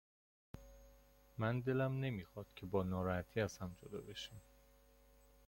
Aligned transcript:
من 1.37 1.59
دلم 1.61 1.99
نمیخواد 1.99 2.53
که 2.55 2.65
با 2.65 2.83
ناراحتی 2.83 3.41
از 3.41 3.57
هم 3.57 3.75
جدا 3.81 4.01
بشیم. 4.01 4.41